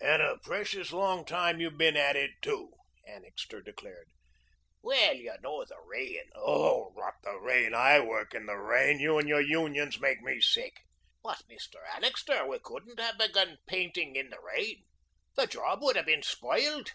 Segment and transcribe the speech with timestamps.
[0.00, 2.72] "And a precious long time you've been at it, too,"
[3.06, 4.08] Annixter declared.
[4.82, 7.72] "Well, you know the rain" "Oh, rot the rain!
[7.72, 8.98] I work in the rain.
[8.98, 10.80] You and your unions make me sick."
[11.22, 11.76] "But, Mr.
[11.94, 14.82] Annixter, we couldn't have begun painting in the rain.
[15.36, 16.90] The job would have been spoiled."